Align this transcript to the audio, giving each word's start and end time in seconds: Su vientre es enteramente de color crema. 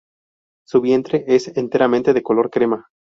Su 0.65 0.81
vientre 0.81 1.25
es 1.27 1.55
enteramente 1.55 2.13
de 2.13 2.23
color 2.23 2.49
crema. 2.49 2.87